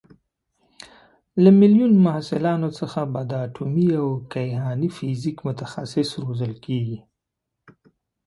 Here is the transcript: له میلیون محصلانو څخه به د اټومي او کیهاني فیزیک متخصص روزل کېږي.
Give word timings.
له 1.43 1.49
میلیون 1.59 1.91
محصلانو 2.05 2.69
څخه 2.79 3.01
به 3.11 3.21
د 3.31 3.33
اټومي 3.45 3.89
او 4.01 4.07
کیهاني 4.33 4.89
فیزیک 4.97 5.37
متخصص 5.47 6.09
روزل 6.23 6.53
کېږي. 6.65 6.99